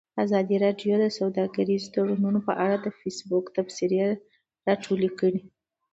[0.23, 3.99] ازادي راډیو د سوداګریز تړونونه په اړه د فیسبوک تبصرې
[4.67, 5.41] راټولې کړي.